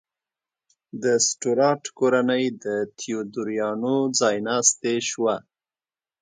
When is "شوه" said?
5.09-5.35